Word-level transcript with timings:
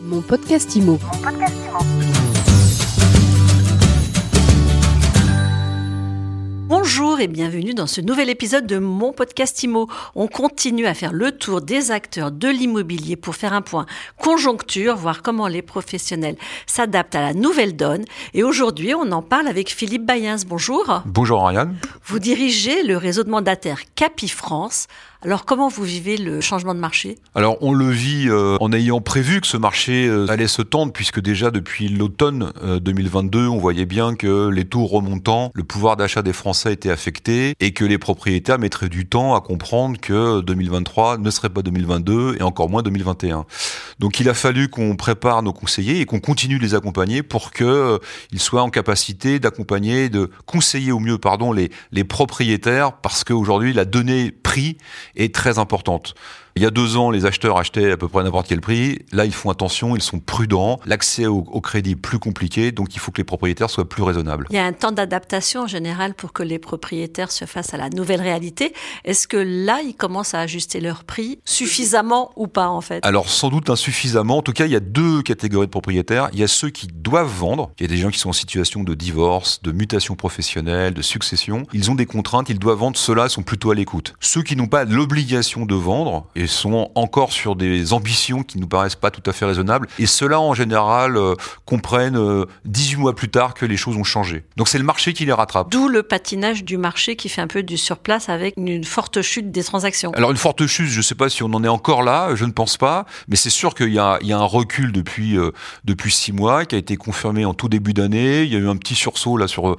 Mon 0.00 0.22
podcast 0.22 0.76
IMO. 0.76 0.98
Bonjour 7.18 7.30
et 7.30 7.34
bienvenue 7.34 7.74
dans 7.74 7.88
ce 7.88 8.00
nouvel 8.00 8.30
épisode 8.30 8.64
de 8.68 8.78
mon 8.78 9.12
podcast 9.12 9.60
IMO. 9.64 9.88
On 10.14 10.28
continue 10.28 10.86
à 10.86 10.94
faire 10.94 11.12
le 11.12 11.32
tour 11.32 11.60
des 11.60 11.90
acteurs 11.90 12.30
de 12.30 12.46
l'immobilier 12.46 13.16
pour 13.16 13.34
faire 13.34 13.54
un 13.54 13.60
point 13.60 13.86
conjoncture, 14.18 14.94
voir 14.94 15.22
comment 15.22 15.48
les 15.48 15.62
professionnels 15.62 16.36
s'adaptent 16.66 17.16
à 17.16 17.20
la 17.20 17.34
nouvelle 17.34 17.74
donne. 17.74 18.04
Et 18.34 18.44
aujourd'hui, 18.44 18.94
on 18.94 19.10
en 19.10 19.22
parle 19.22 19.48
avec 19.48 19.68
Philippe 19.68 20.06
Bayens. 20.06 20.44
Bonjour. 20.46 21.02
Bonjour 21.06 21.42
Ariane. 21.42 21.76
Vous 22.04 22.20
dirigez 22.20 22.84
le 22.84 22.96
réseau 22.96 23.24
de 23.24 23.30
mandataires 23.30 23.80
Capi 23.96 24.28
France. 24.28 24.86
Alors 25.20 25.44
comment 25.44 25.66
vous 25.66 25.82
vivez 25.82 26.16
le 26.16 26.40
changement 26.40 26.76
de 26.76 26.78
marché? 26.78 27.16
Alors 27.34 27.58
on 27.60 27.72
le 27.72 27.90
vit 27.90 28.28
euh, 28.28 28.56
en 28.60 28.72
ayant 28.72 29.00
prévu 29.00 29.40
que 29.40 29.48
ce 29.48 29.56
marché 29.56 30.06
euh, 30.06 30.28
allait 30.28 30.46
se 30.46 30.62
tendre 30.62 30.92
puisque 30.92 31.18
déjà 31.18 31.50
depuis 31.50 31.88
l'automne 31.88 32.52
2022 32.80 33.40
euh, 33.40 33.48
on 33.48 33.58
voyait 33.58 33.84
bien 33.84 34.14
que 34.14 34.48
les 34.48 34.64
taux 34.64 34.86
remontants, 34.86 35.50
le 35.54 35.64
pouvoir 35.64 35.96
d'achat 35.96 36.22
des 36.22 36.32
Français 36.32 36.72
était 36.72 36.90
affecté 36.90 37.07
et 37.60 37.72
que 37.72 37.84
les 37.84 37.98
propriétaires 37.98 38.58
mettraient 38.58 38.88
du 38.88 39.06
temps 39.06 39.34
à 39.34 39.40
comprendre 39.40 39.98
que 40.00 40.40
2023 40.40 41.18
ne 41.18 41.30
serait 41.30 41.48
pas 41.48 41.62
2022 41.62 42.36
et 42.38 42.42
encore 42.42 42.68
moins 42.68 42.82
2021. 42.82 43.46
Donc 43.98 44.20
il 44.20 44.28
a 44.28 44.34
fallu 44.34 44.68
qu'on 44.68 44.96
prépare 44.96 45.42
nos 45.42 45.52
conseillers 45.52 46.00
et 46.00 46.06
qu'on 46.06 46.20
continue 46.20 46.58
de 46.58 46.62
les 46.62 46.74
accompagner 46.74 47.22
pour 47.22 47.50
que 47.50 47.98
ils 48.32 48.40
soient 48.40 48.62
en 48.62 48.70
capacité 48.70 49.38
d'accompagner, 49.38 50.08
de 50.08 50.30
conseiller 50.46 50.92
au 50.92 51.00
mieux 51.00 51.18
pardon 51.18 51.52
les 51.52 51.70
les 51.92 52.04
propriétaires 52.04 52.92
parce 52.92 53.24
qu'aujourd'hui 53.24 53.72
la 53.72 53.84
donnée 53.84 54.30
prix 54.30 54.78
est 55.16 55.34
très 55.34 55.58
importante. 55.58 56.14
Il 56.58 56.62
y 56.62 56.66
a 56.66 56.70
deux 56.70 56.96
ans, 56.96 57.12
les 57.12 57.24
acheteurs 57.24 57.56
achetaient 57.56 57.92
à 57.92 57.96
peu 57.96 58.08
près 58.08 58.24
n'importe 58.24 58.48
quel 58.48 58.60
prix. 58.60 58.98
Là, 59.12 59.24
ils 59.24 59.32
font 59.32 59.48
attention, 59.48 59.94
ils 59.94 60.02
sont 60.02 60.18
prudents. 60.18 60.80
L'accès 60.86 61.26
au, 61.26 61.42
crédit 61.60 61.92
est 61.92 61.94
plus 61.94 62.18
compliqué, 62.18 62.72
donc 62.72 62.96
il 62.96 62.98
faut 62.98 63.12
que 63.12 63.18
les 63.18 63.24
propriétaires 63.24 63.70
soient 63.70 63.88
plus 63.88 64.02
raisonnables. 64.02 64.48
Il 64.50 64.56
y 64.56 64.58
a 64.58 64.64
un 64.64 64.72
temps 64.72 64.90
d'adaptation 64.90 65.62
en 65.62 65.66
général 65.68 66.14
pour 66.14 66.32
que 66.32 66.42
les 66.42 66.58
propriétaires 66.58 67.30
se 67.30 67.44
fassent 67.44 67.74
à 67.74 67.76
la 67.76 67.90
nouvelle 67.90 68.20
réalité. 68.20 68.72
Est-ce 69.04 69.28
que 69.28 69.36
là, 69.36 69.82
ils 69.82 69.94
commencent 69.94 70.34
à 70.34 70.40
ajuster 70.40 70.80
leur 70.80 71.04
prix 71.04 71.38
suffisamment 71.44 72.32
ou 72.34 72.48
pas 72.48 72.70
en 72.70 72.80
fait? 72.80 73.06
Alors 73.06 73.28
sans 73.28 73.50
doute 73.50 73.70
insuffisamment. 73.88 74.38
En 74.38 74.42
tout 74.42 74.52
cas, 74.52 74.66
il 74.66 74.72
y 74.72 74.76
a 74.76 74.80
deux 74.80 75.22
catégories 75.22 75.66
de 75.66 75.70
propriétaires. 75.70 76.28
Il 76.32 76.38
y 76.38 76.42
a 76.42 76.48
ceux 76.48 76.68
qui 76.68 76.88
doivent 76.88 77.32
vendre. 77.32 77.70
Il 77.78 77.82
y 77.82 77.86
a 77.86 77.88
des 77.88 77.96
gens 77.96 78.10
qui 78.10 78.18
sont 78.18 78.28
en 78.28 78.34
situation 78.34 78.84
de 78.84 78.94
divorce, 78.94 79.62
de 79.62 79.72
mutation 79.72 80.14
professionnelle, 80.14 80.92
de 80.92 81.02
succession. 81.02 81.62
Ils 81.72 81.90
ont 81.90 81.94
des 81.94 82.06
contraintes, 82.06 82.50
ils 82.50 82.58
doivent 82.58 82.78
vendre. 82.78 82.98
Ceux-là 82.98 83.28
sont 83.28 83.42
plutôt 83.42 83.70
à 83.70 83.74
l'écoute. 83.74 84.14
Ceux 84.20 84.42
qui 84.42 84.56
n'ont 84.56 84.66
pas 84.66 84.84
l'obligation 84.84 85.64
de 85.64 85.74
vendre 85.74 86.26
et 86.36 86.46
sont 86.46 86.90
encore 86.94 87.32
sur 87.32 87.56
des 87.56 87.92
ambitions 87.92 88.42
qui 88.42 88.58
nous 88.58 88.68
paraissent 88.68 88.94
pas 88.94 89.10
tout 89.10 89.22
à 89.28 89.32
fait 89.32 89.46
raisonnables. 89.46 89.88
Et 89.98 90.06
ceux-là, 90.06 90.38
en 90.40 90.52
général, 90.52 91.16
euh, 91.16 91.34
comprennent 91.64 92.44
18 92.66 92.96
euh, 92.96 92.98
mois 92.98 93.14
plus 93.14 93.30
tard 93.30 93.54
que 93.54 93.64
les 93.64 93.76
choses 93.76 93.96
ont 93.96 94.04
changé. 94.04 94.44
Donc 94.56 94.68
c'est 94.68 94.78
le 94.78 94.84
marché 94.84 95.14
qui 95.14 95.24
les 95.24 95.32
rattrape. 95.32 95.70
D'où 95.70 95.88
le 95.88 96.02
patinage 96.02 96.64
du 96.64 96.76
marché 96.76 97.16
qui 97.16 97.28
fait 97.28 97.40
un 97.40 97.46
peu 97.46 97.62
du 97.62 97.78
surplace 97.78 98.28
avec 98.28 98.54
une 98.58 98.84
forte 98.84 99.22
chute 99.22 99.50
des 99.50 99.64
transactions. 99.64 100.12
Alors 100.12 100.30
une 100.30 100.36
forte 100.36 100.66
chute, 100.66 100.88
je 100.88 100.98
ne 100.98 101.02
sais 101.02 101.14
pas 101.14 101.30
si 101.30 101.42
on 101.42 101.52
en 101.54 101.64
est 101.64 101.68
encore 101.68 102.02
là, 102.02 102.34
je 102.34 102.44
ne 102.44 102.52
pense 102.52 102.76
pas, 102.76 103.06
mais 103.28 103.36
c'est 103.36 103.50
sûr 103.50 103.74
qu'il 103.78 103.94
y, 103.94 103.98
a, 103.98 104.18
un 104.22 104.44
recul 104.44 104.92
depuis 104.92 105.38
euh, 105.38 105.52
depuis 105.84 106.12
six 106.12 106.32
mois 106.32 106.64
qui 106.64 106.74
a 106.74 106.78
été 106.78 106.96
confirmé 106.96 107.44
en 107.44 107.54
tout 107.54 107.68
début 107.68 107.94
d'année. 107.94 108.42
Il 108.42 108.52
y 108.52 108.56
a 108.56 108.58
eu 108.58 108.68
un 108.68 108.76
petit 108.76 108.94
sursaut 108.94 109.36
là 109.36 109.48
sur 109.48 109.76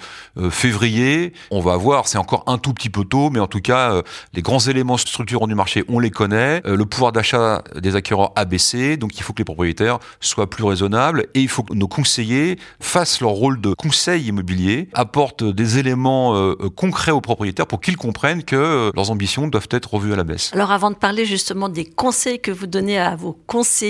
février. 0.50 1.34
On 1.52 1.60
va 1.60 1.78
voir, 1.78 2.08
c'est 2.08 2.18
encore 2.18 2.44
un 2.48 2.58
tout 2.58 2.74
petit 2.74 2.90
peu 2.90 3.04
tôt, 3.04 3.30
mais 3.30 3.40
en 3.40 3.48
tout 3.48 3.62
cas, 3.62 4.02
les 4.34 4.42
grands 4.42 4.60
éléments 4.60 4.98
structurants 4.98 5.48
du 5.48 5.56
marché, 5.56 5.84
on 5.88 6.00
les 6.00 6.12
connaît. 6.12 6.62
Euh, 6.66 6.76
le 6.76 6.86
pouvoir 6.86 7.12
d'achat 7.12 7.64
des 7.76 7.96
acquéreurs 7.96 8.32
a 8.36 8.46
baissé, 8.46 8.98
donc 8.98 9.18
il 9.18 9.24
faut 9.24 9.34
que 9.34 9.40
les 9.40 9.46
propriétaires 9.46 10.00
soient 10.20 10.50
plus 10.50 10.64
raisonnables 10.64 11.28
et 11.34 11.42
il 11.42 11.50
faut 11.50 11.64
que 11.64 11.74
nos 11.74 11.88
conseillers 11.88 12.58
fassent 12.80 13.22
leur 13.22 13.32
rôle 13.32 13.60
de 13.62 13.74
conseil 13.74 14.28
immobilier, 14.28 14.90
apportent 14.94 15.44
des 15.44 15.78
éléments 15.78 16.36
euh, 16.36 16.56
euh, 16.62 16.70
concrets 16.70 17.12
aux 17.12 17.22
propriétaires 17.22 17.68
pour 17.68 17.82
qu'ils 17.82 17.98
comprennent 17.98 18.44
que 18.44 18.92
leurs 18.96 19.12
ambitions 19.12 19.48
doivent 19.48 19.68
être 19.72 19.94
revues 19.94 20.14
à 20.14 20.16
la 20.16 20.24
baisse. 20.24 20.52
Alors 20.54 20.72
avant 20.72 20.92
de 20.92 20.96
parler 20.96 21.26
justement 21.26 21.70
des 21.70 21.86
conseils 21.86 22.40
que 22.40 22.52
vous 22.52 22.68
donnez 22.68 22.98
à 23.00 23.16
vos 23.16 23.34
conseillers, 23.48 23.89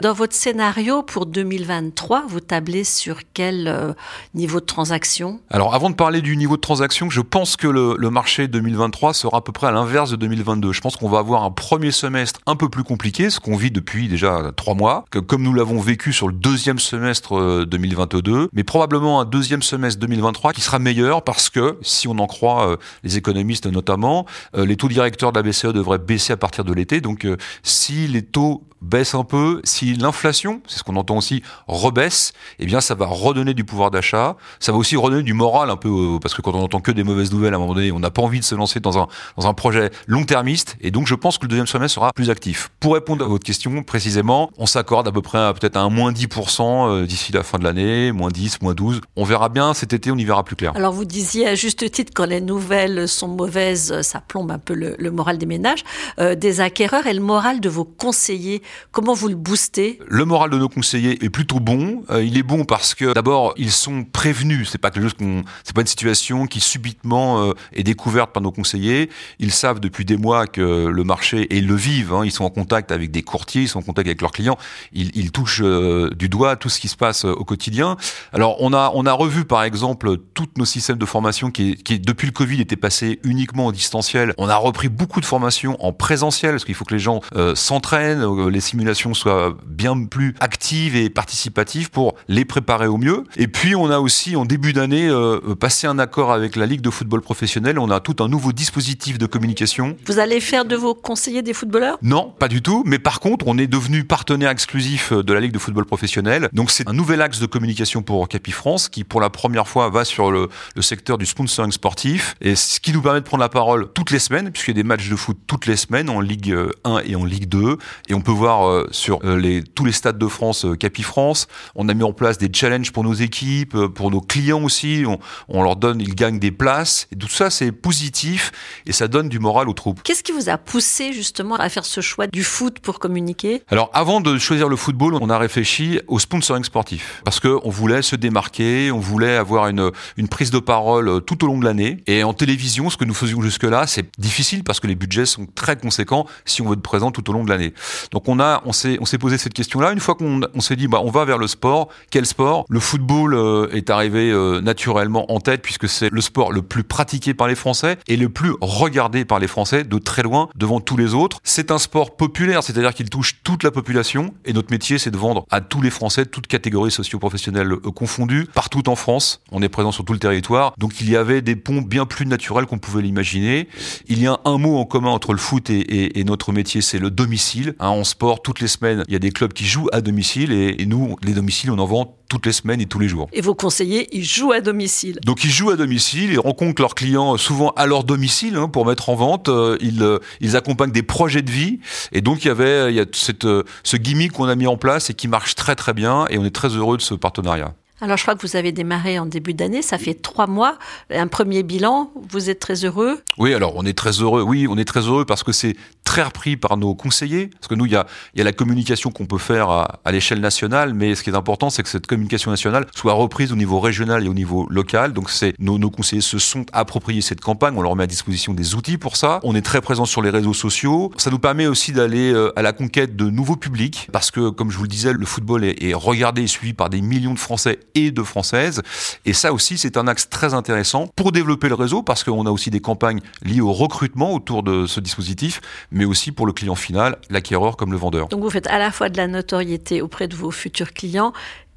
dans 0.00 0.12
votre 0.12 0.34
scénario 0.34 1.02
pour 1.02 1.26
2023, 1.26 2.24
vous 2.28 2.40
tablez 2.40 2.84
sur 2.84 3.18
quel 3.32 3.94
niveau 4.34 4.60
de 4.60 4.64
transaction? 4.64 5.40
Alors 5.50 5.74
avant 5.74 5.90
de 5.90 5.94
parler 5.94 6.20
du 6.20 6.36
niveau 6.36 6.56
de 6.56 6.60
transaction, 6.60 7.10
je 7.10 7.20
pense 7.20 7.56
que 7.56 7.66
le, 7.66 8.10
marché 8.10 8.48
2023 8.48 9.14
sera 9.14 9.38
à 9.38 9.40
peu 9.40 9.52
près 9.52 9.66
à 9.66 9.72
l'inverse 9.72 10.10
de 10.10 10.16
2022. 10.16 10.72
Je 10.72 10.80
pense 10.80 10.96
qu'on 10.96 11.08
va 11.08 11.18
avoir 11.18 11.42
un 11.42 11.50
premier 11.50 11.90
semestre 11.90 12.40
un 12.46 12.56
peu 12.56 12.68
plus 12.68 12.84
compliqué, 12.84 13.30
ce 13.30 13.40
qu'on 13.40 13.56
vit 13.56 13.70
depuis 13.70 14.08
déjà 14.08 14.52
trois 14.56 14.74
mois, 14.74 15.04
comme 15.26 15.42
nous 15.42 15.54
l'avons 15.54 15.80
vécu 15.80 16.12
sur 16.12 16.28
le 16.28 16.34
deuxième 16.34 16.78
semestre 16.78 17.64
2022, 17.64 18.32
euh, 18.32 18.48
mais 18.52 18.64
probablement 18.64 19.20
un 19.20 19.24
deuxième 19.24 19.62
semestre 19.62 20.00
2023 20.00 20.52
qui 20.52 20.60
sera 20.60 20.78
meilleur 20.78 21.22
parce 21.22 21.50
que, 21.50 21.78
si 21.82 22.08
on 22.08 22.18
en 22.18 22.26
croit 22.26 22.70
euh, 22.70 22.76
les 23.02 23.16
économistes 23.16 23.66
notamment, 23.66 24.26
euh, 24.56 24.64
les 24.64 24.76
taux 24.76 24.88
directeurs 24.88 25.32
de 25.32 25.38
la 25.38 25.42
BCE 25.42 25.72
devraient 25.72 25.98
baisser 25.98 26.32
à 26.32 26.36
partir 26.36 26.64
de 26.64 26.72
l'été. 26.72 27.00
Donc 27.00 27.26
si 27.62 28.06
les 28.06 28.22
taux 28.22 28.64
baisse 28.84 29.14
un 29.14 29.24
peu, 29.24 29.60
si 29.64 29.94
l'inflation, 29.94 30.60
c'est 30.66 30.78
ce 30.78 30.84
qu'on 30.84 30.96
entend 30.96 31.16
aussi, 31.16 31.42
rebaisse, 31.66 32.32
eh 32.58 32.66
bien 32.66 32.80
ça 32.80 32.94
va 32.94 33.06
redonner 33.06 33.54
du 33.54 33.64
pouvoir 33.64 33.90
d'achat, 33.90 34.36
ça 34.60 34.72
va 34.72 34.78
aussi 34.78 34.96
redonner 34.96 35.22
du 35.22 35.32
moral 35.32 35.70
un 35.70 35.76
peu, 35.76 36.18
parce 36.20 36.34
que 36.34 36.42
quand 36.42 36.54
on 36.54 36.62
entend 36.62 36.80
que 36.80 36.92
des 36.92 37.04
mauvaises 37.04 37.32
nouvelles 37.32 37.54
à 37.54 37.56
un 37.56 37.60
moment 37.60 37.74
donné, 37.74 37.92
on 37.92 37.98
n'a 37.98 38.10
pas 38.10 38.22
envie 38.22 38.40
de 38.40 38.44
se 38.44 38.54
lancer 38.54 38.80
dans 38.80 38.98
un, 38.98 39.08
dans 39.36 39.46
un 39.46 39.54
projet 39.54 39.90
long-termiste, 40.06 40.76
et 40.80 40.90
donc 40.90 41.06
je 41.06 41.14
pense 41.14 41.38
que 41.38 41.44
le 41.44 41.48
deuxième 41.48 41.66
semestre 41.66 41.94
sera 41.94 42.12
plus 42.12 42.30
actif. 42.30 42.70
Pour 42.80 42.94
répondre 42.94 43.24
à 43.24 43.28
votre 43.28 43.44
question 43.44 43.82
précisément, 43.82 44.50
on 44.58 44.66
s'accorde 44.66 45.08
à 45.08 45.12
peu 45.12 45.22
près 45.22 45.52
peut-être 45.54 45.76
à 45.76 45.80
un 45.80 45.90
moins 45.90 46.12
10% 46.12 46.62
euh, 46.62 47.06
d'ici 47.06 47.32
la 47.32 47.42
fin 47.42 47.58
de 47.58 47.64
l'année, 47.64 48.12
moins 48.12 48.30
10, 48.30 48.60
moins 48.62 48.74
12. 48.74 49.00
On 49.16 49.24
verra 49.24 49.48
bien, 49.48 49.74
cet 49.74 49.92
été 49.92 50.10
on 50.10 50.16
y 50.16 50.24
verra 50.24 50.44
plus 50.44 50.56
clair. 50.56 50.72
Alors 50.74 50.92
vous 50.92 51.04
disiez 51.04 51.48
à 51.48 51.54
juste 51.54 51.90
titre, 51.90 52.12
quand 52.14 52.26
les 52.26 52.40
nouvelles 52.40 53.08
sont 53.08 53.28
mauvaises, 53.28 54.02
ça 54.02 54.20
plombe 54.20 54.50
un 54.50 54.58
peu 54.58 54.74
le, 54.74 55.10
moral 55.10 55.38
des 55.38 55.46
ménages, 55.46 55.84
euh, 56.18 56.34
des 56.34 56.60
acquéreurs 56.60 57.06
et 57.06 57.14
le 57.14 57.20
moral 57.20 57.60
de 57.60 57.68
vos 57.68 57.84
conseillers 57.84 58.62
Comment 58.92 59.14
vous 59.14 59.28
le 59.28 59.34
boostez? 59.34 59.98
Le 60.06 60.24
moral 60.24 60.50
de 60.50 60.58
nos 60.58 60.68
conseillers 60.68 61.24
est 61.24 61.30
plutôt 61.30 61.60
bon. 61.60 62.04
Euh, 62.10 62.22
il 62.22 62.38
est 62.38 62.42
bon 62.42 62.64
parce 62.64 62.94
que 62.94 63.12
d'abord 63.12 63.54
ils 63.56 63.72
sont 63.72 64.04
prévenus. 64.04 64.68
C'est 64.70 64.78
pas 64.78 64.90
pas 64.90 65.80
une 65.80 65.86
situation 65.86 66.46
qui 66.46 66.60
subitement 66.60 67.42
euh, 67.42 67.52
est 67.72 67.82
découverte 67.82 68.32
par 68.32 68.42
nos 68.42 68.52
conseillers. 68.52 69.10
Ils 69.38 69.52
savent 69.52 69.80
depuis 69.80 70.04
des 70.04 70.16
mois 70.16 70.46
que 70.46 70.86
le 70.86 71.04
marché 71.04 71.42
et 71.42 71.58
ils 71.58 71.66
le 71.66 71.74
vivent. 71.74 72.12
Hein. 72.12 72.22
Ils 72.24 72.30
sont 72.30 72.44
en 72.44 72.50
contact 72.50 72.92
avec 72.92 73.10
des 73.10 73.22
courtiers, 73.22 73.62
ils 73.62 73.68
sont 73.68 73.80
en 73.80 73.82
contact 73.82 74.06
avec 74.06 74.20
leurs 74.20 74.32
clients. 74.32 74.58
Ils, 74.92 75.32
touchent 75.32 75.62
euh, 75.64 76.10
du 76.10 76.28
doigt 76.28 76.56
tout 76.56 76.68
ce 76.68 76.78
qui 76.78 76.88
se 76.88 76.96
passe 76.96 77.24
au 77.24 77.44
quotidien. 77.44 77.96
Alors 78.32 78.56
on 78.60 78.72
a 78.72 78.92
on 78.94 79.06
a 79.06 79.12
revu 79.12 79.44
par 79.44 79.64
exemple 79.64 80.18
tous 80.34 80.48
nos 80.56 80.64
systèmes 80.64 80.98
de 80.98 81.06
formation 81.06 81.50
qui, 81.50 81.76
qui 81.76 81.98
depuis 81.98 82.26
le 82.26 82.32
Covid 82.32 82.60
étaient 82.60 82.76
passés 82.76 83.18
uniquement 83.24 83.66
au 83.66 83.72
distanciel. 83.72 84.34
On 84.38 84.48
a 84.48 84.56
repris 84.56 84.88
beaucoup 84.88 85.20
de 85.20 85.26
formations 85.26 85.76
en 85.84 85.92
présentiel 85.92 86.52
parce 86.52 86.64
qu'il 86.64 86.74
faut 86.74 86.84
que 86.84 86.94
les 86.94 87.00
gens 87.00 87.20
s'entraînent, 87.54 88.22
simulation 88.64 89.14
soit 89.14 89.56
bien 89.66 90.04
plus 90.04 90.34
active 90.40 90.96
et 90.96 91.10
participative 91.10 91.90
pour 91.90 92.14
les 92.28 92.44
préparer 92.44 92.86
au 92.86 92.96
mieux. 92.96 93.24
Et 93.36 93.48
puis 93.48 93.76
on 93.76 93.90
a 93.90 93.98
aussi 93.98 94.36
en 94.36 94.44
début 94.44 94.72
d'année 94.72 95.08
euh, 95.08 95.54
passé 95.54 95.86
un 95.86 95.98
accord 95.98 96.32
avec 96.32 96.56
la 96.56 96.66
Ligue 96.66 96.80
de 96.80 96.90
football 96.90 97.20
professionnel. 97.20 97.78
On 97.78 97.90
a 97.90 98.00
tout 98.00 98.16
un 98.22 98.28
nouveau 98.28 98.52
dispositif 98.52 99.18
de 99.18 99.26
communication. 99.26 99.96
Vous 100.06 100.18
allez 100.18 100.40
faire 100.40 100.64
de 100.64 100.76
vos 100.76 100.94
conseillers 100.94 101.42
des 101.42 101.54
footballeurs? 101.54 101.98
Non, 102.02 102.34
pas 102.38 102.48
du 102.48 102.62
tout. 102.62 102.82
Mais 102.86 102.98
par 102.98 103.20
contre, 103.20 103.46
on 103.46 103.58
est 103.58 103.66
devenu 103.66 104.04
partenaire 104.04 104.50
exclusif 104.50 105.12
de 105.12 105.32
la 105.32 105.40
Ligue 105.40 105.52
de 105.52 105.58
football 105.58 105.84
professionnel. 105.84 106.48
Donc 106.52 106.70
c'est 106.70 106.88
un 106.88 106.92
nouvel 106.92 107.22
axe 107.22 107.40
de 107.40 107.46
communication 107.46 108.02
pour 108.02 108.28
Capi 108.28 108.52
France 108.52 108.88
qui 108.88 109.04
pour 109.04 109.20
la 109.20 109.30
première 109.30 109.68
fois 109.68 109.90
va 109.90 110.04
sur 110.04 110.30
le, 110.30 110.48
le 110.74 110.82
secteur 110.82 111.18
du 111.18 111.26
sponsoring 111.26 111.72
sportif 111.72 112.34
et 112.40 112.56
ce 112.56 112.80
qui 112.80 112.92
nous 112.92 113.02
permet 113.02 113.20
de 113.20 113.24
prendre 113.24 113.42
la 113.42 113.48
parole 113.48 113.88
toutes 113.92 114.10
les 114.10 114.18
semaines 114.18 114.50
puisqu'il 114.50 114.70
y 114.70 114.78
a 114.78 114.82
des 114.82 114.88
matchs 114.88 115.08
de 115.08 115.16
foot 115.16 115.38
toutes 115.46 115.66
les 115.66 115.76
semaines 115.76 116.10
en 116.10 116.20
Ligue 116.20 116.54
1 116.84 117.00
et 117.06 117.16
en 117.16 117.24
Ligue 117.24 117.48
2 117.48 117.78
et 118.08 118.14
on 118.14 118.20
peut 118.20 118.32
voir 118.32 118.43
euh, 118.44 118.86
sur 118.90 119.20
euh, 119.24 119.36
les, 119.36 119.62
tous 119.62 119.84
les 119.84 119.92
stades 119.92 120.18
de 120.18 120.26
France 120.28 120.64
euh, 120.64 120.76
Capi 120.76 121.02
France. 121.02 121.46
On 121.74 121.88
a 121.88 121.94
mis 121.94 122.02
en 122.02 122.12
place 122.12 122.38
des 122.38 122.50
challenges 122.52 122.92
pour 122.92 123.04
nos 123.04 123.14
équipes, 123.14 123.76
pour 123.94 124.10
nos 124.10 124.20
clients 124.20 124.62
aussi. 124.62 125.04
On, 125.48 125.62
leur 125.62 125.76
donne, 125.76 126.00
ils 126.00 126.14
gagnent 126.14 126.38
des 126.38 126.50
places. 126.50 127.08
Et 127.12 127.16
tout 127.16 127.28
ça, 127.28 127.50
c'est 127.50 127.72
positif 127.72 128.52
et 128.86 128.92
ça 128.92 129.08
donne 129.08 129.28
du 129.28 129.38
moral 129.38 129.68
aux 129.68 129.72
troupes. 129.72 130.02
Qu'est-ce 130.02 130.22
qui 130.22 130.32
vous 130.32 130.48
a 130.48 130.58
poussé 130.58 131.12
justement 131.12 131.56
à 131.56 131.68
faire 131.68 131.84
ce 131.84 132.00
choix 132.00 132.26
du 132.26 132.44
foot 132.44 132.80
pour 132.80 132.98
communiquer? 132.98 133.62
Alors, 133.70 133.90
avant 133.94 134.20
de 134.20 134.36
choisir 134.38 134.68
le 134.68 134.76
football, 134.76 135.14
on 135.20 135.30
a 135.30 135.38
réfléchi 135.38 136.00
au 136.06 136.18
sponsoring 136.18 136.64
sportif 136.64 137.22
parce 137.24 137.40
que 137.40 137.58
on 137.64 137.70
voulait 137.70 138.02
se 138.02 138.16
démarquer, 138.16 138.90
on 138.90 139.00
voulait 139.00 139.36
avoir 139.36 139.68
une, 139.68 139.90
une 140.16 140.28
prise 140.28 140.50
de 140.50 140.58
parole 140.58 141.22
tout 141.24 141.42
au 141.44 141.46
long 141.46 141.58
de 141.58 141.64
l'année. 141.64 142.02
Et 142.06 142.24
en 142.24 142.34
télévision, 142.34 142.90
ce 142.90 142.96
que 142.96 143.04
nous 143.04 143.14
faisions 143.14 143.40
jusque-là, 143.40 143.86
c'est 143.86 144.06
difficile 144.18 144.64
parce 144.64 144.80
que 144.80 144.86
les 144.86 144.94
budgets 144.94 145.26
sont 145.26 145.46
très 145.54 145.76
conséquents 145.76 146.26
si 146.44 146.60
on 146.62 146.66
veut 146.66 146.74
être 146.74 146.82
présent 146.82 147.10
tout 147.10 147.28
au 147.30 147.32
long 147.32 147.44
de 147.44 147.50
l'année. 147.50 147.72
Donc, 148.10 148.28
on 148.28 148.33
a, 148.40 148.62
on 148.64 148.72
s'est, 148.72 148.98
on 149.00 149.04
s'est 149.04 149.18
posé 149.18 149.38
cette 149.38 149.54
question-là. 149.54 149.92
Une 149.92 150.00
fois 150.00 150.14
qu'on 150.14 150.40
on 150.54 150.60
s'est 150.60 150.76
dit, 150.76 150.88
bah, 150.88 151.00
on 151.02 151.10
va 151.10 151.24
vers 151.24 151.38
le 151.38 151.46
sport. 151.46 151.88
Quel 152.10 152.26
sport? 152.26 152.64
Le 152.68 152.80
football 152.80 153.34
euh, 153.34 153.68
est 153.72 153.90
arrivé 153.90 154.30
euh, 154.30 154.60
naturellement 154.60 155.32
en 155.32 155.40
tête 155.40 155.62
puisque 155.62 155.88
c'est 155.88 156.10
le 156.10 156.20
sport 156.20 156.52
le 156.52 156.62
plus 156.62 156.84
pratiqué 156.84 157.34
par 157.34 157.48
les 157.48 157.54
Français 157.54 157.98
et 158.08 158.16
le 158.16 158.28
plus 158.28 158.54
regardé 158.60 159.24
par 159.24 159.38
les 159.38 159.48
Français 159.48 159.84
de 159.84 159.98
très 159.98 160.22
loin 160.22 160.48
devant 160.54 160.80
tous 160.80 160.96
les 160.96 161.14
autres. 161.14 161.38
C'est 161.42 161.70
un 161.70 161.78
sport 161.78 162.16
populaire, 162.16 162.62
c'est-à-dire 162.62 162.94
qu'il 162.94 163.10
touche 163.10 163.42
toute 163.42 163.62
la 163.62 163.70
population 163.70 164.34
et 164.44 164.52
notre 164.52 164.70
métier, 164.70 164.98
c'est 164.98 165.10
de 165.10 165.16
vendre 165.16 165.46
à 165.50 165.60
tous 165.60 165.80
les 165.80 165.90
Français, 165.90 166.26
toutes 166.26 166.46
catégories 166.46 166.90
socio-professionnelles 166.90 167.72
euh, 167.72 167.90
confondues, 167.90 168.46
partout 168.52 168.88
en 168.88 168.96
France. 168.96 169.42
On 169.50 169.62
est 169.62 169.68
présent 169.68 169.92
sur 169.92 170.04
tout 170.04 170.12
le 170.12 170.18
territoire, 170.18 170.74
donc 170.78 171.00
il 171.00 171.10
y 171.10 171.16
avait 171.16 171.42
des 171.42 171.56
ponts 171.56 171.82
bien 171.82 172.06
plus 172.06 172.26
naturels 172.26 172.66
qu'on 172.66 172.78
pouvait 172.78 173.02
l'imaginer. 173.02 173.68
Il 174.06 174.22
y 174.22 174.26
a 174.26 174.40
un 174.44 174.58
mot 174.58 174.78
en 174.78 174.84
commun 174.84 175.10
entre 175.10 175.32
le 175.32 175.38
foot 175.38 175.70
et, 175.70 176.24
notre 176.24 176.52
métier, 176.52 176.80
c'est 176.80 176.98
le 176.98 177.10
domicile. 177.10 177.74
Hein, 177.78 177.88
en 177.88 178.04
sport, 178.24 178.40
toutes 178.40 178.60
les 178.60 178.68
semaines, 178.68 179.04
il 179.06 179.12
y 179.12 179.16
a 179.16 179.18
des 179.18 179.32
clubs 179.32 179.52
qui 179.52 179.66
jouent 179.66 179.90
à 179.92 180.00
domicile 180.00 180.50
et, 180.50 180.76
et 180.78 180.86
nous, 180.86 181.16
les 181.22 181.34
domiciles, 181.34 181.70
on 181.70 181.78
en 181.78 181.84
vend 181.84 182.16
toutes 182.30 182.46
les 182.46 182.52
semaines 182.52 182.80
et 182.80 182.86
tous 182.86 182.98
les 182.98 183.06
jours. 183.06 183.28
Et 183.34 183.42
vos 183.42 183.54
conseillers, 183.54 184.08
ils 184.16 184.24
jouent 184.24 184.52
à 184.52 184.62
domicile. 184.62 185.18
Donc 185.26 185.44
ils 185.44 185.50
jouent 185.50 185.70
à 185.70 185.76
domicile, 185.76 186.32
ils 186.32 186.40
rencontrent 186.40 186.80
leurs 186.80 186.94
clients 186.94 187.36
souvent 187.36 187.70
à 187.76 187.86
leur 187.86 188.02
domicile 188.02 188.56
hein, 188.56 188.68
pour 188.68 188.86
mettre 188.86 189.10
en 189.10 189.14
vente. 189.14 189.50
Euh, 189.50 189.76
ils, 189.82 190.02
euh, 190.02 190.18
ils 190.40 190.56
accompagnent 190.56 190.90
des 190.90 191.02
projets 191.02 191.42
de 191.42 191.50
vie. 191.50 191.80
Et 192.12 192.22
donc 192.22 192.44
il 192.44 192.48
y 192.48 192.50
avait 192.50 192.90
il 192.90 192.96
y 192.96 193.00
a 193.00 193.04
cette, 193.12 193.44
euh, 193.44 193.62
ce 193.82 193.98
gimmick 193.98 194.32
qu'on 194.32 194.48
a 194.48 194.54
mis 194.54 194.66
en 194.66 194.78
place 194.78 195.10
et 195.10 195.14
qui 195.14 195.28
marche 195.28 195.54
très 195.54 195.76
très 195.76 195.92
bien. 195.92 196.24
Et 196.30 196.38
on 196.38 196.46
est 196.46 196.54
très 196.54 196.68
heureux 196.68 196.96
de 196.96 197.02
ce 197.02 197.12
partenariat. 197.12 197.74
Alors, 198.00 198.16
je 198.16 198.22
crois 198.22 198.34
que 198.34 198.44
vous 198.44 198.56
avez 198.56 198.72
démarré 198.72 199.18
en 199.18 199.26
début 199.26 199.54
d'année, 199.54 199.80
ça 199.80 199.98
fait 199.98 200.14
trois 200.14 200.48
mois, 200.48 200.78
un 201.10 201.28
premier 201.28 201.62
bilan. 201.62 202.10
Vous 202.28 202.50
êtes 202.50 202.58
très 202.58 202.84
heureux? 202.84 203.22
Oui, 203.38 203.54
alors 203.54 203.74
on 203.76 203.86
est 203.86 203.96
très 203.96 204.10
heureux. 204.10 204.42
Oui, 204.42 204.66
on 204.68 204.76
est 204.76 204.84
très 204.84 205.02
heureux 205.02 205.24
parce 205.24 205.44
que 205.44 205.52
c'est 205.52 205.76
très 206.02 206.22
repris 206.22 206.56
par 206.56 206.76
nos 206.76 206.94
conseillers. 206.94 207.46
Parce 207.46 207.68
que 207.68 207.74
nous, 207.74 207.86
il 207.86 207.92
y 207.92 207.96
a, 207.96 208.06
y 208.34 208.40
a 208.40 208.44
la 208.44 208.52
communication 208.52 209.10
qu'on 209.10 209.26
peut 209.26 209.38
faire 209.38 209.70
à, 209.70 210.00
à 210.04 210.12
l'échelle 210.12 210.40
nationale, 210.40 210.92
mais 210.92 211.14
ce 211.14 211.22
qui 211.22 211.30
est 211.30 211.36
important, 211.36 211.70
c'est 211.70 211.84
que 211.84 211.88
cette 211.88 212.06
communication 212.06 212.50
nationale 212.50 212.86
soit 212.94 213.12
reprise 213.12 213.52
au 213.52 213.56
niveau 213.56 213.78
régional 213.78 214.24
et 214.24 214.28
au 214.28 214.34
niveau 214.34 214.66
local. 214.70 215.12
Donc, 215.12 215.30
c'est 215.30 215.54
nos, 215.60 215.78
nos 215.78 215.90
conseillers 215.90 216.20
se 216.20 216.38
sont 216.38 216.66
appropriés 216.72 217.20
cette 217.20 217.40
campagne. 217.40 217.74
On 217.76 217.82
leur 217.82 217.94
met 217.94 218.04
à 218.04 218.08
disposition 218.08 218.54
des 218.54 218.74
outils 218.74 218.98
pour 218.98 219.16
ça. 219.16 219.38
On 219.44 219.54
est 219.54 219.62
très 219.62 219.80
présent 219.80 220.04
sur 220.04 220.20
les 220.20 220.30
réseaux 220.30 220.52
sociaux. 220.52 221.12
Ça 221.16 221.30
nous 221.30 221.38
permet 221.38 221.68
aussi 221.68 221.92
d'aller 221.92 222.32
euh, 222.32 222.52
à 222.56 222.62
la 222.62 222.72
conquête 222.72 223.14
de 223.14 223.30
nouveaux 223.30 223.56
publics 223.56 224.08
parce 224.12 224.32
que, 224.32 224.50
comme 224.50 224.70
je 224.72 224.76
vous 224.76 224.84
le 224.84 224.88
disais, 224.88 225.12
le 225.12 225.26
football 225.26 225.64
est, 225.64 225.80
est 225.82 225.94
regardé 225.94 226.42
et 226.42 226.48
suivi 226.48 226.74
par 226.74 226.90
des 226.90 227.00
millions 227.00 227.34
de 227.34 227.38
Français 227.38 227.78
et 227.94 228.10
de 228.10 228.22
Françaises. 228.22 228.82
Et 229.24 229.32
ça 229.32 229.52
aussi, 229.52 229.78
c'est 229.78 229.96
un 229.96 230.06
axe 230.06 230.28
très 230.28 230.54
intéressant 230.54 231.08
pour 231.16 231.32
développer 231.32 231.68
le 231.68 231.74
réseau, 231.74 232.02
parce 232.02 232.24
qu'on 232.24 232.46
a 232.46 232.50
aussi 232.50 232.70
des 232.70 232.80
campagnes 232.80 233.20
liées 233.42 233.60
au 233.60 233.72
recrutement 233.72 234.34
autour 234.34 234.62
de 234.62 234.86
ce 234.86 235.00
dispositif, 235.00 235.60
mais 235.90 236.04
aussi 236.04 236.32
pour 236.32 236.46
le 236.46 236.52
client 236.52 236.74
final, 236.74 237.18
l'acquéreur 237.30 237.76
comme 237.76 237.92
le 237.92 237.98
vendeur. 237.98 238.28
Donc 238.28 238.42
vous 238.42 238.50
faites 238.50 238.66
à 238.66 238.78
la 238.78 238.90
fois 238.90 239.08
de 239.08 239.16
la 239.16 239.26
notoriété 239.26 240.02
auprès 240.02 240.28
de 240.28 240.36
vos 240.36 240.50
futurs 240.50 240.92
clients 240.92 241.32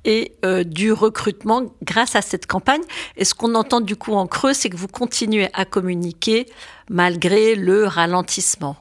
et 0.05 0.31
euh, 0.45 0.63
du 0.63 0.91
recrutement 0.91 1.63
grâce 1.83 2.15
à 2.15 2.21
cette 2.21 2.47
campagne. 2.47 2.81
Et 3.17 3.25
ce 3.25 3.35
qu'on 3.35 3.53
entend 3.55 3.81
du 3.81 3.95
coup 3.95 4.13
en 4.13 4.25
creux, 4.25 4.53
c'est 4.53 4.69
que 4.69 4.77
vous 4.77 4.87
continuez 4.87 5.49
à 5.53 5.65
communiquer 5.65 6.47
malgré 6.89 7.55
le 7.55 7.85
ralentissement. 7.85 8.77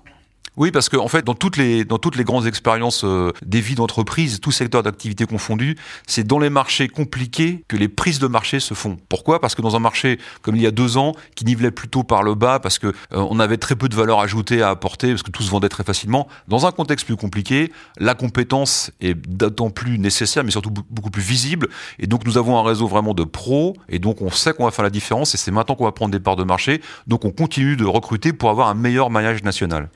Oui, 0.57 0.71
parce 0.71 0.89
que 0.89 0.97
en 0.97 1.09
fait, 1.09 1.23
dans 1.23 1.35
toutes 1.35 1.59
les 1.59 1.85
dans 1.85 1.99
toutes 1.99 2.17
les 2.17 2.25
grandes 2.25 2.47
expériences 2.47 3.05
euh, 3.05 3.33
des 3.45 3.61
vies 3.61 3.75
d'entreprise, 3.75 4.41
tout 4.41 4.53
secteur 4.53 4.83
d'activité 4.83 5.27
confondu, 5.27 5.77
c'est 6.07 6.27
dans 6.27 6.39
les 6.39 6.49
marchés 6.49 6.89
compliqués 6.89 7.65
que 7.69 7.77
les 7.77 7.89
prises 7.89 8.19
de 8.19 8.27
marché 8.27 8.59
se 8.59 8.73
font. 8.73 8.97
Pourquoi? 9.11 9.41
Parce 9.41 9.55
que 9.55 9.61
dans 9.61 9.77
un 9.77 9.81
marché 9.81 10.19
comme 10.41 10.57
il 10.57 10.63
y 10.63 10.67
a 10.67 10.71
deux 10.71 10.97
ans, 10.97 11.13
qui 11.35 11.45
nivelait 11.45 11.71
plutôt 11.71 12.05
par 12.05 12.23
le 12.23 12.35
bas, 12.35 12.59
parce 12.59 12.79
que 12.79 12.87
euh, 12.87 12.93
on 13.13 13.39
avait 13.39 13.59
très 13.59 13.77
peu 13.77 13.89
de 13.89 13.95
valeur 13.95 14.21
ajoutée 14.21 14.63
à 14.63 14.71
apporter, 14.71 15.11
parce 15.11 15.23
que 15.23 15.31
tout 15.31 15.43
se 15.43 15.51
vendait 15.51 15.69
très 15.69 15.85
facilement. 15.85 16.27
Dans 16.49 16.67
un 16.67 16.73
contexte 16.73 17.05
plus 17.05 17.17
compliqué, 17.17 17.71
la 17.99 18.15
compétence 18.15 18.91
est 19.03 19.15
d'autant 19.15 19.69
plus 19.69 19.99
nécessaire, 19.99 20.43
mais 20.43 20.51
surtout 20.51 20.71
beaucoup 20.71 21.11
plus 21.11 21.23
visible. 21.23 21.69
Et 21.99 22.07
donc, 22.07 22.25
nous 22.25 22.39
avons 22.39 22.59
un 22.59 22.63
réseau 22.63 22.87
vraiment 22.87 23.13
de 23.13 23.25
pros, 23.25 23.77
et 23.91 23.99
donc 23.99 24.23
on 24.23 24.31
sait 24.31 24.55
qu'on 24.55 24.65
va 24.65 24.71
faire 24.71 24.85
la 24.85 24.91
différence. 24.91 25.35
Et 25.35 25.39
c'est 25.39 25.51
maintenant 25.51 25.75
qu'on 25.75 25.85
va 25.85 25.93
prendre 25.93 26.13
des 26.13 26.21
parts 26.21 26.37
de 26.37 26.45
marché. 26.45 26.81
Donc, 27.07 27.27
on 27.27 27.31
continue 27.31 27.77
de 27.77 27.85
recruter 27.85 28.33
pour 28.33 28.49
avoir 28.49 28.69
un 28.69 28.75
meilleur 28.75 29.11
maillage 29.11 29.43
national. 29.43 29.91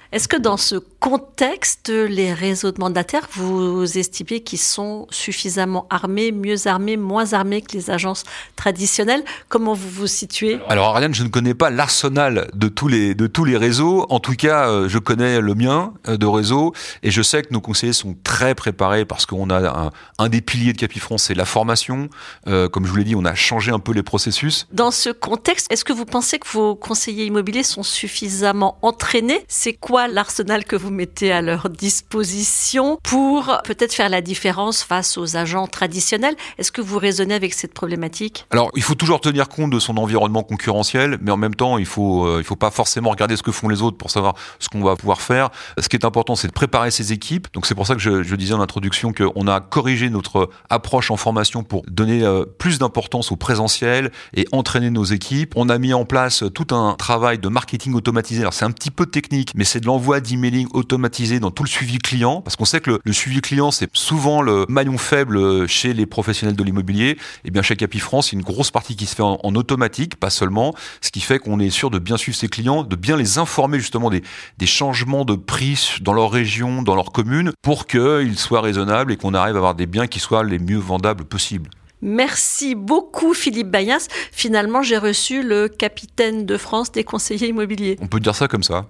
Ce 0.56 0.76
contexte, 0.76 1.88
les 1.88 2.32
réseaux 2.32 2.72
de 2.72 2.80
mandataires, 2.80 3.28
vous 3.32 3.98
estimez 3.98 4.40
qu'ils 4.40 4.58
sont 4.58 5.06
suffisamment 5.10 5.86
armés, 5.90 6.32
mieux 6.32 6.66
armés, 6.66 6.96
moins 6.96 7.32
armés 7.32 7.62
que 7.62 7.72
les 7.72 7.90
agences 7.90 8.24
traditionnelles 8.56 9.24
Comment 9.48 9.74
vous 9.74 9.88
vous 9.88 10.06
situez? 10.06 10.60
Alors 10.68 10.88
Ariane, 10.88 11.14
je 11.14 11.22
ne 11.22 11.28
connais 11.28 11.54
pas 11.54 11.70
l'arsenal 11.70 12.50
de 12.54 12.68
tous 12.68 12.88
les 12.88 13.14
de 13.14 13.26
tous 13.26 13.44
les 13.44 13.56
réseaux. 13.56 14.06
En 14.10 14.20
tout 14.20 14.34
cas, 14.34 14.68
euh, 14.68 14.88
je 14.88 14.98
connais 14.98 15.40
le 15.40 15.54
mien 15.54 15.92
euh, 16.08 16.16
de 16.16 16.26
réseau 16.26 16.72
et 17.02 17.10
je 17.10 17.22
sais 17.22 17.42
que 17.42 17.52
nos 17.52 17.60
conseillers 17.60 17.92
sont 17.92 18.16
très 18.24 18.54
préparés 18.54 19.04
parce 19.04 19.26
qu'on 19.26 19.50
a 19.50 19.86
un, 19.86 19.90
un, 20.18 20.28
des 20.28 20.40
piliers 20.40 20.72
de 20.72 20.78
Capifrance, 20.78 21.24
c'est 21.24 21.34
la 21.34 21.44
formation. 21.44 22.08
Euh, 22.46 22.68
comme 22.68 22.86
je 22.86 22.90
vous 22.90 22.96
l'ai 22.96 23.04
dit, 23.04 23.16
on 23.16 23.24
a 23.24 23.34
changé 23.34 23.70
un 23.70 23.78
peu 23.78 23.92
les 23.92 24.02
processus. 24.02 24.66
Dans 24.72 24.90
ce 24.90 25.10
contexte, 25.10 25.66
est-ce 25.70 25.84
que 25.84 25.92
vous 25.92 26.06
pensez 26.06 26.38
que 26.38 26.48
vos 26.48 26.74
conseillers 26.74 27.24
immobiliers 27.26 27.62
sont 27.62 27.82
suffisamment 27.82 28.78
entraînés? 28.82 29.44
C'est 29.48 29.74
quoi 29.74 30.08
l'arsenal 30.08 30.39
que 30.40 30.76
vous 30.76 30.90
mettez 30.90 31.32
à 31.32 31.42
leur 31.42 31.68
disposition 31.68 32.98
pour 33.02 33.60
peut-être 33.64 33.92
faire 33.92 34.08
la 34.08 34.20
différence 34.20 34.82
face 34.82 35.18
aux 35.18 35.36
agents 35.36 35.66
traditionnels. 35.66 36.34
Est-ce 36.58 36.72
que 36.72 36.80
vous 36.80 36.98
raisonnez 36.98 37.34
avec 37.34 37.52
cette 37.52 37.74
problématique? 37.74 38.46
Alors, 38.50 38.70
il 38.74 38.82
faut 38.82 38.94
toujours 38.94 39.20
tenir 39.20 39.48
compte 39.48 39.70
de 39.70 39.78
son 39.78 39.96
environnement 39.96 40.42
concurrentiel, 40.42 41.18
mais 41.20 41.30
en 41.30 41.36
même 41.36 41.54
temps, 41.54 41.78
il 41.78 41.86
faut 41.86 42.26
euh, 42.26 42.42
faut 42.42 42.56
pas 42.56 42.70
forcément 42.70 43.10
regarder 43.10 43.36
ce 43.36 43.42
que 43.42 43.52
font 43.52 43.68
les 43.68 43.82
autres 43.82 43.96
pour 43.96 44.10
savoir 44.10 44.34
ce 44.58 44.68
qu'on 44.68 44.82
va 44.82 44.96
pouvoir 44.96 45.20
faire. 45.20 45.50
Ce 45.78 45.88
qui 45.88 45.96
est 45.96 46.04
important, 46.04 46.34
c'est 46.34 46.48
de 46.48 46.52
préparer 46.52 46.90
ses 46.90 47.12
équipes. 47.12 47.46
Donc, 47.52 47.66
c'est 47.66 47.74
pour 47.74 47.86
ça 47.86 47.94
que 47.94 48.00
je, 48.00 48.22
je 48.22 48.34
disais 48.34 48.54
en 48.54 48.60
introduction 48.60 49.12
qu'on 49.12 49.46
a 49.46 49.60
corrigé 49.60 50.10
notre 50.10 50.48
approche 50.68 51.10
en 51.10 51.16
formation 51.16 51.62
pour 51.62 51.82
donner 51.86 52.24
euh, 52.24 52.44
plus 52.44 52.78
d'importance 52.78 53.30
au 53.30 53.36
présentiel 53.36 54.10
et 54.34 54.46
entraîner 54.52 54.90
nos 54.90 55.04
équipes. 55.04 55.52
On 55.54 55.68
a 55.68 55.78
mis 55.78 55.92
en 55.92 56.04
place 56.04 56.44
tout 56.54 56.74
un 56.74 56.94
travail 56.94 57.38
de 57.38 57.48
marketing 57.48 57.94
automatisé. 57.94 58.40
Alors, 58.40 58.54
c'est 58.54 58.64
un 58.64 58.72
petit 58.72 58.90
peu 58.90 59.06
technique, 59.06 59.52
mais 59.54 59.64
c'est 59.64 59.80
de 59.80 59.86
l'envoi 59.86 60.20
d'emailing 60.36 60.68
automatisé 60.72 61.40
dans 61.40 61.50
tout 61.50 61.62
le 61.62 61.68
suivi 61.68 61.98
client, 61.98 62.40
parce 62.40 62.56
qu'on 62.56 62.64
sait 62.64 62.80
que 62.80 62.90
le, 62.90 63.00
le 63.04 63.12
suivi 63.12 63.40
client, 63.40 63.70
c'est 63.70 63.88
souvent 63.94 64.42
le 64.42 64.66
maillon 64.68 64.98
faible 64.98 65.68
chez 65.68 65.92
les 65.92 66.06
professionnels 66.06 66.56
de 66.56 66.64
l'immobilier. 66.64 67.10
Et 67.10 67.16
eh 67.46 67.50
bien 67.50 67.62
chez 67.62 67.76
Capifrance, 67.76 68.32
il 68.32 68.36
y 68.36 68.38
a 68.38 68.40
une 68.40 68.44
grosse 68.44 68.70
partie 68.70 68.96
qui 68.96 69.06
se 69.06 69.14
fait 69.14 69.22
en, 69.22 69.38
en 69.42 69.54
automatique, 69.54 70.16
pas 70.16 70.30
seulement, 70.30 70.74
ce 71.00 71.10
qui 71.10 71.20
fait 71.20 71.38
qu'on 71.38 71.60
est 71.60 71.70
sûr 71.70 71.90
de 71.90 71.98
bien 71.98 72.16
suivre 72.16 72.36
ses 72.36 72.48
clients, 72.48 72.82
de 72.82 72.96
bien 72.96 73.16
les 73.16 73.38
informer 73.38 73.78
justement 73.78 74.10
des, 74.10 74.22
des 74.58 74.66
changements 74.66 75.24
de 75.24 75.34
prix 75.34 75.98
dans 76.00 76.12
leur 76.12 76.30
région, 76.30 76.82
dans 76.82 76.94
leur 76.94 77.12
commune, 77.12 77.52
pour 77.62 77.86
qu'ils 77.86 78.38
soient 78.38 78.60
raisonnables 78.60 79.12
et 79.12 79.16
qu'on 79.16 79.34
arrive 79.34 79.54
à 79.54 79.58
avoir 79.58 79.74
des 79.74 79.86
biens 79.86 80.06
qui 80.06 80.20
soient 80.20 80.44
les 80.44 80.58
mieux 80.58 80.78
vendables 80.78 81.24
possibles. 81.24 81.70
Merci 82.02 82.74
beaucoup 82.74 83.34
Philippe 83.34 83.70
Bayas. 83.70 84.08
Finalement, 84.32 84.82
j'ai 84.82 84.96
reçu 84.96 85.42
le 85.42 85.68
capitaine 85.68 86.46
de 86.46 86.56
France 86.56 86.92
des 86.92 87.04
conseillers 87.04 87.48
immobiliers. 87.48 87.96
On 88.00 88.06
peut 88.06 88.20
dire 88.20 88.34
ça 88.34 88.48
comme 88.48 88.62
ça. 88.62 88.86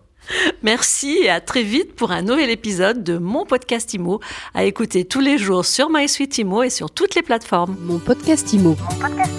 Merci 0.63 1.19
et 1.23 1.31
à 1.31 1.41
très 1.41 1.63
vite 1.63 1.95
pour 1.95 2.13
un 2.13 2.23
nouvel 2.23 2.51
épisode 2.51 3.03
de 3.03 3.19
mon 3.19 3.47
podcast 3.47 3.95
IMO 3.95 4.21
à 4.55 4.65
écouter 4.65 5.05
tous 5.05 5.21
les 5.21 5.39
jours 5.39 5.65
sur 5.65 5.89
MySuite 5.91 6.37
IMO 6.39 6.63
et 6.63 6.71
sur 6.71 6.91
toutes 6.91 7.15
les 7.15 7.23
plateformes. 7.23 7.77
Mon 7.81 7.99
podcast 7.99 8.53
IMO. 8.53 8.77
Mon 8.79 8.97
podcast 8.99 9.33